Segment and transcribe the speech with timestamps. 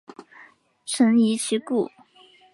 [0.83, 1.91] 臣疑其故。